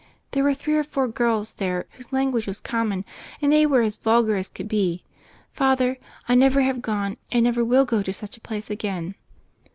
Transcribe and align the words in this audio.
There 0.31 0.43
were 0.43 0.55
three 0.55 0.73
or 0.75 0.83
four 0.83 1.07
girls 1.07 1.53
there 1.53 1.85
whose 1.91 2.11
language 2.11 2.47
was 2.47 2.59
common; 2.59 3.05
and 3.39 3.53
they 3.53 3.67
were 3.67 3.83
as 3.83 3.97
vulgar 3.97 4.35
as 4.35 4.47
could 4.47 4.67
be. 4.67 5.03
Father, 5.53 5.99
I 6.27 6.33
never 6.33 6.61
have 6.61 6.81
gone 6.81 7.17
and 7.31 7.43
never 7.43 7.63
will 7.63 7.85
go 7.85 8.01
to 8.01 8.11
such 8.11 8.35
a 8.35 8.41
place 8.41 8.71
again." 8.71 9.13